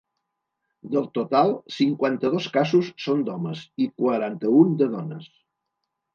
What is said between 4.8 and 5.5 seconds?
de dones.